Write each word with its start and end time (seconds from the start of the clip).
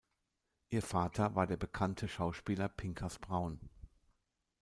Ihr 0.69 0.81
Vater 0.81 1.35
war 1.35 1.45
der 1.45 1.57
bekannte 1.57 2.07
Schauspieler 2.07 2.69
Pinkas 2.69 3.19
Braun. 3.19 3.59